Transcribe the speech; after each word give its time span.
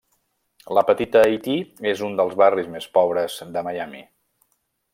La 0.77 0.83
Petita 0.87 1.21
Haití 1.25 1.57
és 1.91 2.01
un 2.07 2.17
dels 2.21 2.35
barris 2.43 2.71
més 2.77 2.89
pobres 2.99 3.37
de 3.59 3.65
Miami. 3.69 4.03